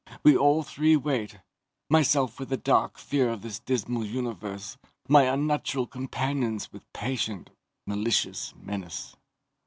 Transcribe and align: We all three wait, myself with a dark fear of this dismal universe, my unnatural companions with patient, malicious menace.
We 0.23 0.35
all 0.35 0.63
three 0.63 0.95
wait, 0.95 1.37
myself 1.87 2.39
with 2.39 2.51
a 2.51 2.57
dark 2.57 2.97
fear 2.97 3.29
of 3.29 3.43
this 3.43 3.59
dismal 3.59 4.03
universe, 4.03 4.77
my 5.07 5.25
unnatural 5.25 5.85
companions 5.85 6.73
with 6.73 6.91
patient, 6.91 7.51
malicious 7.85 8.51
menace. 8.59 9.15